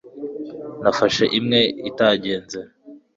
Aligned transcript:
Nafashe 0.81 1.23
imwe 1.39 1.59
itagenze 1.89 2.59